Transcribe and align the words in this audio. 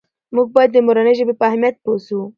موږ 0.35 0.47
باید 0.55 0.71
د 0.73 0.77
مورنۍ 0.85 1.13
ژبې 1.19 1.33
په 1.37 1.43
اهمیت 1.49 1.75
پوه 1.83 1.99
سو. 2.05 2.19